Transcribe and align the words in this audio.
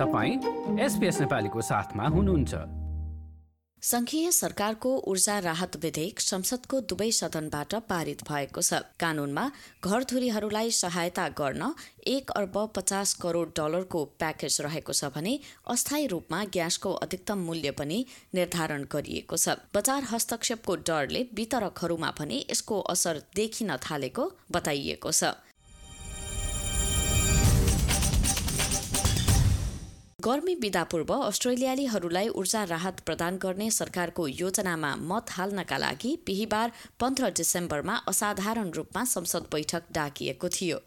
तपाईँ 0.00 0.36
एसपिएस 0.80 1.20
नेपालीको 1.20 1.60
साथमा 1.62 2.04
हुनुहुन्छ। 2.08 2.54
संघीय 3.82 4.30
सरकारको 4.32 4.90
ऊर्जा 5.08 5.38
राहत 5.38 5.76
विधेयक 5.82 6.20
संसदको 6.20 6.80
दुवै 6.90 7.10
सदनबाट 7.10 7.74
पारित 7.88 8.22
भएको 8.24 8.60
छ। 8.60 8.80
कानूनमा 9.00 9.44
घरधुरीहरूलाई 9.84 10.70
सहायता 10.70 11.26
गर्न 11.36 11.72
एक 12.06 12.30
अर्ब 12.32 12.56
पचास 12.76 13.12
करोड़ 13.22 13.48
डलरको 13.56 14.04
प्याकेज 14.20 14.60
रहेको 14.60 14.92
छ 14.92 15.12
भने 15.14 15.38
अस्थायी 15.66 16.06
रूपमा 16.06 16.44
ग्यासको 16.52 16.92
अधिकतम 17.00 17.44
मूल्य 17.48 17.70
पनि 17.72 17.98
निर्धारण 18.34 18.84
गरिएको 18.92 19.36
छ। 19.36 19.56
बजार 19.74 20.08
हस्तक्षेपको 20.12 20.76
डरले 20.84 21.26
वितरकहरूमा 21.34 22.10
पनि 22.16 22.44
यसको 22.50 22.80
असर 22.92 23.22
देखिन 23.36 23.76
थालेको 23.82 24.30
बताइएको 24.52 25.12
छ। 25.12 25.36
गर्मी 30.24 30.54
बिदा 30.62 30.82
पूर्व 30.92 31.10
अस्ट्रेलियालीहरूलाई 31.14 32.28
ऊर्जा 32.40 32.62
राहत 32.70 32.98
प्रदान 33.06 33.36
गर्ने 33.42 33.68
सरकारको 33.70 34.26
योजनामा 34.30 34.90
मत 35.10 35.30
हाल्नका 35.32 35.76
लागि 35.78 36.10
बिहिबार 36.26 36.72
पन्ध्र 37.00 37.30
डिसेम्बरमा 37.38 37.94
असाधारण 38.12 38.70
रूपमा 38.76 39.04
संसद 39.12 39.46
बैठक 39.52 39.82
डाकिएको 39.94 40.48
थियो। 40.56 40.78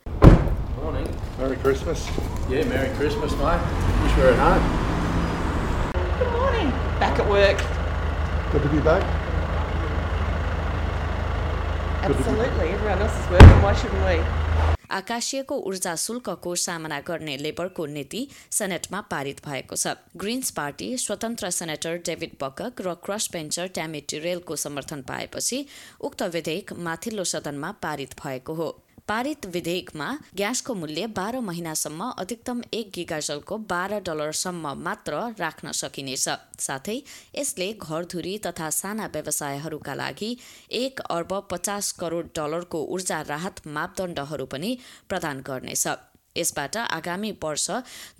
आकाशीयको 14.93 15.55
ऊर्जा 15.67 15.95
शुल्कको 15.95 16.55
सामना 16.55 16.99
गर्ने 16.99 17.37
लेबरको 17.37 17.85
नीति 17.85 18.27
सेनेटमा 18.51 19.01
पारित 19.01 19.41
भएको 19.45 19.75
छ। 19.75 19.95
ग्रिन्स 20.17 20.51
पार्टी 20.51 20.97
स्वतन्त्र 20.97 21.49
सेनेटर 21.49 21.97
डेभिड 22.05 22.37
बकक 22.41 22.81
र 22.81 22.93
क्रस 23.05 23.29
बेन्चर 23.33 23.67
ट्यामी 23.67 24.01
टिरेलको 24.09 24.55
समर्थन 24.55 25.01
पाएपछि 25.01 25.65
उक्त 26.01 26.23
विधेयक 26.33 26.73
माथिल्लो 26.79 27.23
सदनमा 27.23 27.71
पारित 27.81 28.13
भएको 28.23 28.53
हो। 28.53 28.82
पारित 29.07 29.45
विधेयकमा 29.45 30.05
ग्यासको 30.35 30.73
मूल्य 30.73 31.07
बाह्र 31.15 31.39
महिनासम्म 31.39 32.05
अधिकतम 32.17 32.61
एक 32.73 32.91
गिगाजलको 32.95 33.57
बाह्र 33.71 33.99
डलरसम्म 33.99 34.71
मात्र 34.79 35.19
राख्न 35.39 35.71
सकिनेछ। 35.71 36.27
साथै 36.59 36.95
यसले 37.35 37.67
घरधुरी 37.73 38.37
तथा 38.37 38.69
साना 38.69 39.07
व्यवसायहरूका 39.07 39.93
लागि 39.93 40.31
एक 40.79 40.99
अर्ब 41.09 41.33
पचास 41.51 41.91
करोड 41.99 42.31
डलरको 42.35 42.83
ऊर्जा 42.95 43.21
राहत 43.27 43.61
मापदण्डहरू 43.67 44.45
पनि 44.45 44.77
प्रदान 45.09 45.41
गर्नेछ। 45.41 45.87
यसबाट 46.37 46.77
आगामी 46.77 47.31
वर्ष 47.43 47.69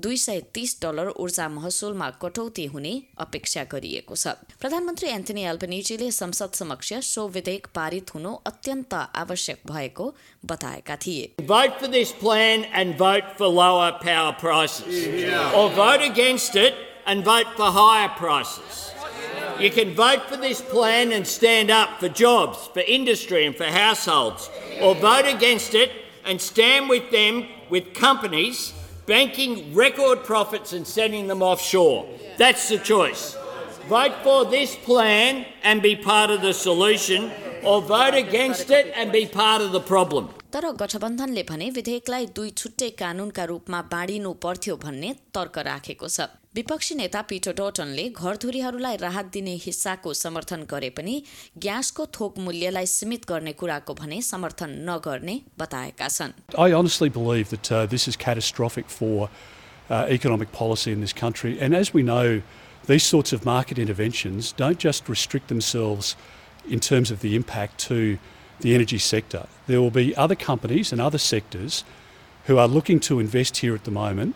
दुई 0.02 0.17
सय 0.23 0.39
तीस 0.53 0.78
डलर 0.81 1.08
ऊर्जा 1.23 1.47
महसुलमा 1.50 2.09
कटौती 2.22 2.66
हुने 2.73 2.94
अपेक्षा 3.25 3.64
गरिएको 3.72 4.16
छ 4.23 4.36
प्रधानमन्त्री 4.61 5.09
एन्थनी 5.09 5.44
एल्बनिजीले 5.53 6.11
संसद 6.19 6.59
समक्ष 6.61 6.94
सो 7.09 7.28
विधेयक 7.38 7.67
पारित 7.75 8.14
हुनु 8.16 8.34
अत्यन्त 8.52 8.94
आवश्यक 9.23 9.61
भएको 9.72 10.14
बताएका 10.53 10.95
थिए 11.06 11.30
Vote 11.53 11.80
for 11.80 11.88
this 11.97 12.11
plan 12.23 12.66
and 12.81 12.97
vote 12.97 13.34
for 13.38 13.47
lower 13.59 13.91
power 14.03 14.34
prices. 14.45 15.02
Or 15.59 15.69
vote 15.81 16.03
against 16.11 16.56
it 16.56 16.75
and 17.06 17.23
vote 17.25 17.50
for 17.58 17.72
higher 17.80 18.09
prices. 18.19 18.84
You 19.59 19.69
can 19.69 19.94
vote 19.95 20.23
for 20.30 20.38
this 20.38 20.61
plan 20.61 21.11
and 21.17 21.28
stand 21.28 21.69
up 21.72 22.00
for 22.00 22.09
jobs, 22.22 22.61
for 22.73 22.84
industry, 22.95 23.45
and 23.45 23.56
for 23.56 23.66
households. 23.66 24.50
Or 24.81 24.95
vote 24.95 25.28
against 25.34 25.75
it 25.81 25.91
and 26.25 26.41
stand 26.41 26.89
with 26.89 27.11
them, 27.11 27.45
with 27.73 27.93
companies 27.95 28.73
banking 29.07 29.75
record 29.75 30.23
profits 30.23 30.73
and 30.73 30.87
sending 30.87 31.29
them 31.29 31.43
offshore. 31.43 32.07
That's 32.37 32.69
the 32.69 32.79
choice. 32.79 33.37
Vote 33.89 34.17
for 34.23 34.45
this 34.45 34.77
plan 34.77 35.47
and 35.62 35.81
be 35.83 35.97
part 35.97 36.31
of 36.31 36.43
the 36.43 36.53
solution, 36.53 37.31
or 37.65 37.81
vote 37.81 38.15
against 38.15 38.71
it 38.71 38.93
and 38.94 39.11
be 39.11 39.25
part 39.27 39.62
of 39.62 39.72
the 39.72 39.81
problem. 39.81 40.28
तर 40.53 40.65
गठबन्धनले 40.81 41.43
भने 41.49 41.69
विधेयकलाई 41.71 42.27
दुई 42.37 42.50
छुट्टै 42.61 42.89
कानूनका 43.00 43.44
रूपमा 43.50 43.81
बाँडिनु 43.93 44.33
पर्थ्यो 44.44 44.77
भन्ने 44.84 45.11
तर्क 45.37 45.59
राखेको 45.69 46.09
छ 46.09 46.28
विपक्षी 46.55 46.94
नेता 46.94 47.21
पिटर 47.31 47.53
डोटनले 47.56 48.09
घरधुरीहरूलाई 48.09 48.97
राहत 48.97 49.27
दिने 49.33 49.55
हिस्साको 49.65 50.12
समर्थन 50.21 50.62
गरे 50.71 50.91
पनि 50.97 51.22
ग्यासको 51.65 52.06
थोक 52.19 52.39
मूल्यलाई 52.47 52.87
सीमित 52.87 53.28
गर्ने 53.28 53.53
कुराको 53.61 53.94
भने 54.00 54.21
समर्थन 54.31 54.71
नगर्ने 54.89 55.41
बताएका 55.59 56.09
छन् 56.09 56.33
I 56.56 56.72
honestly 56.72 57.09
believe 57.09 57.50
that 57.50 57.71
uh, 57.72 57.84
this 57.87 58.09
is 58.09 58.16
catastrophic 58.16 58.89
for 58.89 59.28
uh, 59.91 60.06
economic 60.09 60.53
policy 60.53 60.93
in 60.93 61.00
this 61.00 61.12
country. 61.12 61.59
And 61.61 61.75
as 61.75 61.93
we 61.94 62.03
know, 62.03 62.43
these 62.87 63.05
sorts 63.05 63.33
of 63.33 63.44
market 63.44 63.78
interventions 63.78 64.53
don't 64.53 64.78
just 64.78 65.09
restrict 65.09 65.49
themselves 65.49 66.16
in 66.69 66.81
terms 66.81 67.11
of 67.11 67.21
the 67.21 67.37
impact 67.37 67.78
to 67.89 68.19
the 68.61 68.75
energy 68.75 68.99
sector. 68.99 69.47
There 69.66 69.81
will 69.81 69.91
be 69.91 70.16
other 70.16 70.34
companies 70.34 70.93
and 70.93 71.00
other 71.00 71.19
sectors 71.19 71.84
who 72.47 72.59
are 72.59 72.66
looking 72.66 73.00
to 73.00 73.21
invest 73.21 73.59
here 73.59 73.75
at 73.75 73.84
the 73.84 73.91
moment 73.91 74.34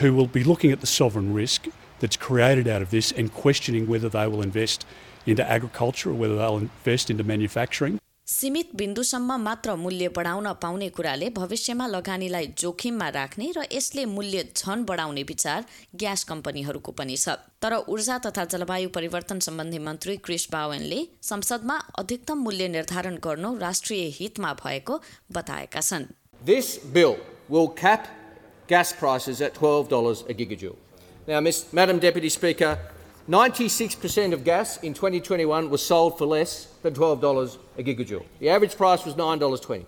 who 0.00 0.12
will 0.12 0.26
be 0.26 0.44
looking 0.44 0.72
at 0.72 0.80
the 0.80 0.86
sovereign 0.86 1.32
risk 1.32 1.66
that's 2.00 2.16
created 2.16 2.66
out 2.68 2.82
of 2.82 2.90
this 2.90 3.12
and 3.12 3.32
questioning 3.32 3.86
whether 3.86 4.08
they 4.08 4.26
will 4.26 4.42
invest 4.42 4.86
into 5.26 5.48
agriculture 5.48 6.10
or 6.10 6.14
whether 6.14 6.36
they'll 6.36 6.58
invest 6.58 7.10
into 7.10 7.24
manufacturing. 7.24 7.98
सीमित 8.26 8.70
बिन्दुसम्म 8.76 9.36
मात्र 9.40 9.74
मूल्य 9.76 10.08
बढाउन 10.16 10.46
पाउने 10.62 10.88
कुराले 10.88 11.28
भविष्यमा 11.30 11.86
लगानीलाई 11.86 12.46
जोखिममा 12.58 13.08
राख्ने 13.16 13.50
र 13.56 13.64
यसले 13.72 14.04
मूल्य 14.12 14.44
झन 14.56 14.84
बढाउने 14.88 15.22
विचार 15.28 15.64
ग्यास 16.02 16.24
कम्पनीहरूको 16.30 16.92
पनि 17.00 17.16
छ 17.16 17.36
तर 17.62 17.76
ऊर्जा 17.94 18.18
तथा 18.26 18.44
जलवायु 18.54 18.88
परिवर्तन 18.96 19.38
सम्बन्धी 19.48 19.78
मन्त्री 19.88 20.16
क्रिस 20.24 20.48
बावेनले 20.52 21.00
संसदमा 21.30 21.76
अधिकतम 21.98 22.38
मूल्य 22.48 22.68
निर्धारण 22.76 23.18
गर्नु 23.28 23.56
राष्ट्रिय 23.60 24.04
हितमा 24.20 24.52
भएको 24.64 25.00
बताएका 25.38 25.80
छन् 25.90 26.10
Gas 28.66 28.92
prices 28.92 29.40
at 29.40 29.54
$12 29.54 30.28
a 30.28 30.34
gigajoule. 30.34 30.76
Now, 31.26 31.40
Miss, 31.40 31.72
Madam 31.72 31.98
Deputy 31.98 32.28
Speaker, 32.28 32.78
96% 33.28 34.32
of 34.32 34.44
gas 34.44 34.76
in 34.78 34.92
2021 34.92 35.70
was 35.70 35.84
sold 35.84 36.18
for 36.18 36.26
less 36.26 36.66
than 36.82 36.94
$12 36.94 37.58
a 37.78 37.82
gigajoule. 37.82 38.24
The 38.38 38.50
average 38.50 38.76
price 38.76 39.04
was 39.04 39.14
$9.20. 39.14 39.86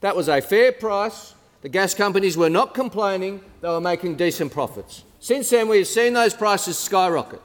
That 0.00 0.14
was 0.14 0.28
a 0.28 0.40
fair 0.40 0.72
price. 0.72 1.34
The 1.62 1.68
gas 1.68 1.94
companies 1.94 2.36
were 2.36 2.50
not 2.50 2.74
complaining, 2.74 3.40
they 3.60 3.68
were 3.68 3.80
making 3.80 4.16
decent 4.16 4.52
profits. 4.52 5.02
Since 5.18 5.50
then, 5.50 5.68
we 5.68 5.78
have 5.78 5.88
seen 5.88 6.12
those 6.12 6.34
prices 6.34 6.78
skyrocket. 6.78 7.42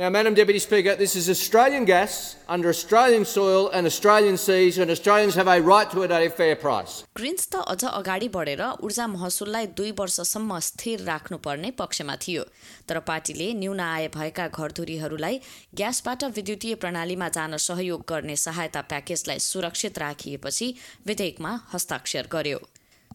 Now, 0.00 0.08
Madam 0.08 0.32
Deputy 0.32 0.58
Speaker, 0.58 0.96
this 0.96 1.14
is 1.14 1.28
Australian 1.28 1.84
gas 1.84 2.36
under 2.48 2.70
Australian 2.70 3.26
soil 3.26 3.68
and 3.68 3.86
Australian 3.86 4.38
seas, 4.38 4.78
and 4.78 4.90
Australians 4.90 5.34
have 5.34 5.46
a 5.46 5.60
right 5.60 5.90
to 5.90 6.04
it 6.04 6.10
at 6.10 6.22
a 6.22 6.30
fair 6.30 6.56
price. 6.56 6.94
Greens 7.16 7.48
त 7.48 7.60
अझ 7.72 7.84
अगाडि 7.84 8.28
बढेर 8.36 8.62
ऊर्जा 8.80 9.06
महसुललाई 9.16 9.66
दुई 9.80 9.90
वर्षसम्म 9.98 10.58
स्थिर 10.68 11.04
राख्नुपर्ने 11.10 11.70
पक्षमा 11.82 12.16
थियो। 12.16 12.44
तर 12.88 12.98
पार्टीले 13.12 13.52
न्यून 13.60 13.80
आय 13.80 14.08
भएका 14.16 14.48
घरधुरीहरूलाई 14.48 15.40
ग्यासबाट 15.76 16.24
विद्युतीय 16.40 16.74
प्रणालीमा 16.80 17.28
जान 17.36 17.56
सहयोग 17.68 18.08
गर्ने 18.08 18.36
सहायता 18.46 18.80
प्याकेजलाई 18.88 19.38
सुरक्षित 19.50 19.98
राखिएपछि 19.98 20.74
विधेयकमा 21.06 21.52
हस्ताक्षर 21.74 22.32
गर्यो। 22.32 22.64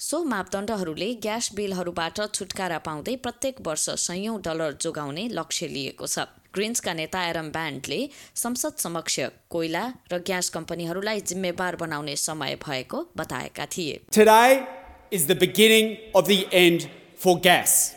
सो 0.01 0.23
मापदण्डहरूले 0.29 1.13
ग्यास 1.23 1.49
बिलहरूबाट 1.55 2.17
छुटकारा 2.33 2.77
पाउँदै 2.85 3.15
प्रत्येक 3.25 3.67
वर्ष 3.67 3.89
सयौं 4.07 4.39
डलर 4.45 4.71
जोगाउने 4.81 5.27
लक्ष्य 5.33 5.67
लिएको 5.67 6.07
छ। 6.07 6.29
ग्रिन्सका 6.54 6.92
नेता 6.94 7.22
एरम 7.28 7.48
ब्यान्डले 7.54 8.00
संसद 8.42 8.76
समक्ष 8.84 9.18
कोइला 9.50 9.84
र 10.12 10.18
ग्यास 10.26 10.48
कम्पनीहरूलाई 10.56 11.20
जिम्मेवार 11.30 11.76
बनाउने 11.82 12.16
समय 12.16 12.56
भएको 12.66 13.02
बताएका 13.16 13.66
थिए 13.76 14.00
Today 14.10 14.66
is 15.10 15.26
the 15.26 15.38
beginning 15.46 15.96
of 16.14 16.26
the 16.26 16.46
end 16.52 16.88
for 17.16 17.38
gas. 17.38 17.94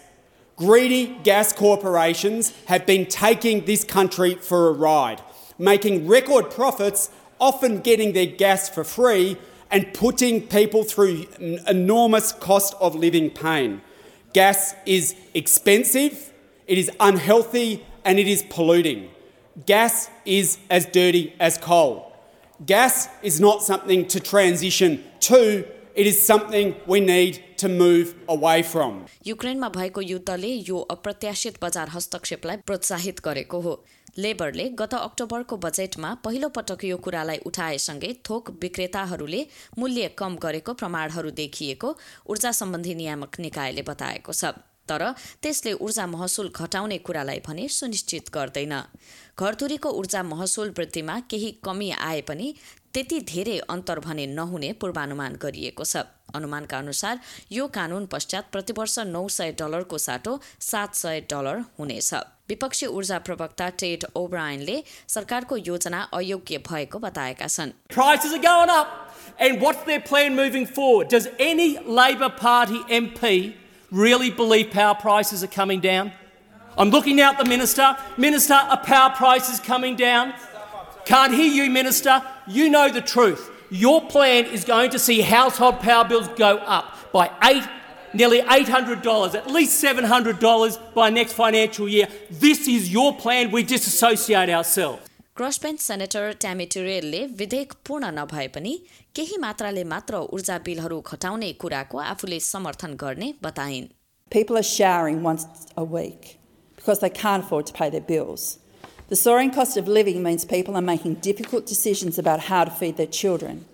Greedy 0.56 1.18
gas 1.24 1.51
corporations 1.51 2.51
have 2.68 2.86
been 2.86 3.06
taking 3.07 3.65
this 3.65 3.83
country 3.83 4.36
for 4.36 4.68
a 4.68 4.71
ride, 4.71 5.21
making 5.57 6.07
record 6.07 6.51
profits, 6.51 7.10
often 7.39 7.80
getting 7.80 8.13
their 8.13 8.27
gas 8.27 8.69
for 8.69 8.83
free, 8.83 9.38
and 9.71 9.92
putting 9.94 10.42
people 10.42 10.83
through 10.83 11.25
an 11.39 11.60
enormous 11.68 12.31
cost 12.31 12.75
of 12.80 12.94
living 12.94 13.31
pain. 13.31 13.81
Gas 14.33 14.75
is 14.86 15.15
expensive, 15.33 16.31
it 16.68 16.77
is 16.77 16.92
unhealthy, 17.00 17.83
and 18.08 18.19
it 18.19 18.26
is 18.26 18.43
polluting. 18.43 19.10
Gas 19.66 20.08
is 20.25 20.58
as 20.70 20.87
dirty 20.87 21.34
as 21.38 21.58
coal. 21.58 22.10
Gas 22.60 23.08
is 23.22 23.38
not 23.38 23.62
something 23.62 24.06
to 24.06 24.19
transition 24.19 25.05
to, 25.20 25.66
it 25.94 26.06
is 26.06 26.16
something 26.25 26.75
we 26.87 27.00
need 27.00 27.34
to 27.58 27.69
move 27.69 28.14
away 28.28 28.62
from. 28.62 29.05
युक्रेनमा 29.26 29.69
भएको 29.76 30.00
युद्धले 30.00 30.52
यो 30.69 30.78
अप्रत्याशित 30.96 31.58
बजार 31.62 31.88
हस्तक्षेपलाई 31.94 32.56
प्रोत्साहित 32.66 33.20
गरेको 33.25 33.60
हो 33.60 33.75
लेबरले 34.19 34.69
गत 34.78 34.94
अक्टोबरको 34.94 35.56
बजेटमा 35.66 36.14
पहिलो 36.25 36.49
पटक 36.56 36.84
यो 36.84 36.96
कुरालाई 37.04 37.38
उठाएसँगै 37.50 38.12
थोक 38.28 38.50
विक्रेताहरूले 38.62 39.44
मूल्य 39.78 40.08
कम 40.19 40.37
गरेको 40.46 40.75
प्रमाणहरू 40.81 41.31
देखिएको 41.43 41.94
ऊर्जा 42.31 42.52
सम्बन्धी 42.62 42.94
नियामक 43.02 43.40
निकायले 43.46 43.82
बताएको 43.90 44.32
छ 44.32 44.54
तर 44.90 45.05
त्यसले 45.43 45.73
ऊर्जा 45.87 46.06
महसुल 46.06 46.50
घटाउने 46.55 46.99
कुरालाई 47.06 47.40
भने 47.46 47.69
सुनिश्चित 47.79 48.31
गर्दैन 48.35 48.75
घरधुरीको 49.38 49.90
ऊर्जा 50.00 50.23
महसुल 50.32 50.70
वृद्धिमा 50.79 51.19
केही 51.31 51.50
कमी 51.64 51.90
आए 52.11 52.20
पनि 52.29 52.55
त्यति 52.94 53.19
धेरै 53.31 53.58
अन्तर 53.70 53.99
भने 54.06 54.26
नहुने 54.38 54.73
पूर्वानुमान 54.81 55.37
गरिएको 55.43 55.85
छ 55.85 56.02
अनुमानका 56.35 56.79
अनुसार 56.79 57.19
यो 57.52 57.67
कानून 57.75 58.06
पश्चात 58.14 58.49
प्रतिवर्ष 58.52 58.99
नौ 59.12 59.23
सय 59.37 59.52
डलरको 59.61 59.99
साटो 60.06 60.32
सात 60.70 60.94
सय 60.94 61.20
डलर 61.31 61.61
हुनेछ 61.79 62.11
विपक्षी 62.49 62.87
ऊर्जा 62.99 63.19
प्रवक्ता 63.29 63.69
टेड 63.82 64.05
ओब्रायनले 64.17 64.76
सरकारको 65.14 65.56
योजना 65.56 66.00
अयोग्य 66.20 66.58
भएको 66.69 66.99
बताएका 66.99 67.46
छन्. 67.49 67.73
And 69.38 69.61
what's 69.62 69.82
their 69.85 70.00
plan 70.00 70.35
moving 70.35 70.67
forward? 70.67 71.08
Does 71.08 71.26
any 71.38 71.79
Labor 71.99 72.29
Party 72.31 72.81
MP 72.90 73.55
really 73.90 74.31
believe 74.31 74.70
power 74.70 74.94
prices 74.94 75.43
are 75.43 75.49
coming 75.49 75.81
down? 75.81 76.12
I'm 76.76 76.90
looking 76.90 77.20
out 77.20 77.38
the 77.38 77.44
Minister. 77.44 77.96
Minister, 78.17 78.55
are 78.55 78.76
power 78.76 79.11
prices 79.11 79.58
coming 79.58 79.96
down? 79.96 80.32
Can't 81.05 81.35
hear 81.35 81.50
you, 81.50 81.70
Minister. 81.70 82.23
You 82.46 82.70
know 82.70 82.88
the 82.88 83.00
truth. 83.00 83.50
Your 83.70 84.06
plan 84.06 84.46
is 84.46 84.64
going 84.64 84.90
to 84.90 84.99
see 84.99 85.20
household 85.20 85.81
power 85.81 86.05
bills 86.05 86.29
go 86.37 86.58
up 86.58 87.12
by 87.12 87.31
eight, 87.44 87.64
nearly 88.14 88.40
$800, 88.40 89.35
at 89.35 89.50
least 89.50 89.82
$700 89.82 90.94
by 90.94 91.11
next 91.11 91.32
financial 91.32 91.88
year. 91.88 92.08
This 92.31 92.69
is 92.69 92.93
your 92.93 93.17
plan. 93.17 93.50
We 93.50 93.62
disassociate 93.62 94.49
ourselves. 94.49 95.07
Crossbench 95.38 95.81
senator 95.81 96.31
Tammy 96.42 96.65
टिरेलले 96.74 97.25
विधेयक 97.38 97.74
पूर्ण 97.88 98.10
नभए 98.18 98.48
पनि 98.56 98.74
केही 99.15 99.38
मात्राले 99.45 99.83
मात्र 99.94 100.18
ऊर्जा 100.38 100.57
बिलहरू 100.65 101.00
घटाउने 101.12 101.51
कुराको 101.62 101.98
आफूले 102.13 102.39
समर्थन 102.54 102.94
गर्ने 103.04 103.33
बताइन् 103.44 103.88
People 104.36 104.57
are 104.57 104.68
showering 104.68 105.21
once 105.24 105.45
a 105.77 105.83
week 105.83 106.38
because 106.75 107.00
they 107.00 107.10
can't 107.10 107.44
afford 107.44 107.68
to 107.68 107.74
pay 107.74 107.89
their 107.89 108.07
bills. 108.12 108.57
The 109.10 109.15
soaring 109.15 109.51
cost 109.51 109.77
of 109.77 109.88
living 109.88 110.24
means 110.24 110.44
people 110.44 110.75
are 110.75 110.81
making 110.81 111.15
difficult 111.15 111.65
decisions 111.65 112.18
about 112.18 112.45
how 112.50 112.63
to 112.63 112.71
feed 112.71 112.98
their 112.98 113.13
children. 113.21 113.65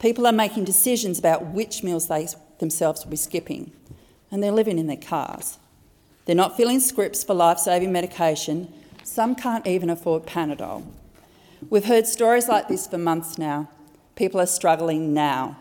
People 0.00 0.26
are 0.26 0.32
making 0.32 0.64
decisions 0.64 1.18
about 1.18 1.46
which 1.58 1.82
meals 1.84 2.08
they 2.08 2.26
themselves 2.58 3.04
will 3.04 3.10
be 3.10 3.16
skipping, 3.16 3.70
and 4.30 4.42
they're 4.42 4.50
living 4.60 4.78
in 4.78 4.88
their 4.88 4.96
cars. 4.96 5.58
They're 6.24 6.34
not 6.34 6.56
filling 6.56 6.80
scripts 6.80 7.22
for 7.22 7.34
life 7.34 7.58
saving 7.58 7.92
medication. 7.92 8.72
Some 9.07 9.35
can't 9.35 9.65
even 9.65 9.89
afford 9.89 10.25
Panadol. 10.25 10.83
We've 11.69 11.85
heard 11.85 12.07
stories 12.07 12.49
like 12.49 12.67
this 12.67 12.87
for 12.87 12.97
months 12.97 13.37
now. 13.37 13.69
People 14.17 14.41
are 14.41 14.45
struggling 14.45 15.13
now. 15.13 15.57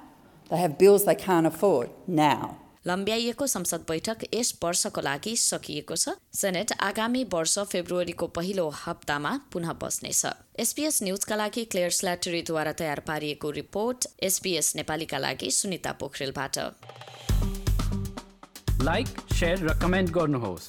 They 0.51 0.57
have 0.57 0.77
bills 0.77 1.05
they 1.05 1.15
can't 1.17 1.47
afford 1.47 1.91
now. 2.09 2.57
लम्ब्याइएको 2.87 3.47
संसद 3.47 3.85
बैठक 3.89 4.19
यस 4.35 4.53
वर्षको 4.63 5.01
लागि 5.01 5.35
सकिएको 5.37 5.97
छ 5.97 6.15
senate 6.41 6.73
आगामी 6.89 7.23
वर्ष 7.33 7.59
फेब्रुअरीको 7.73 8.27
पहिलो 8.37 8.69
हप्तामा 8.83 9.33
पुनः 9.53 9.73
बस्नेछ 9.81 10.33
एसपीएस 10.65 11.03
न्यूजका 11.03 11.37
लागि 11.37 11.65
क्लेयर 11.73 11.91
स्ल्याटरीद्वारा 11.99 12.73
तयार 12.83 13.01
पारिएको 13.09 13.51
रिपोर्ट 13.59 14.07
एसपीएस 14.31 14.75
नेपालीका 14.77 15.19
लागि 15.27 15.51
सुनिता 15.59 15.93
पोखरेलबाट 16.03 16.59
लाइक 18.83 19.09
र 19.43 19.79
कमेन्ट 19.83 20.11
गर्नुहोस् 20.21 20.69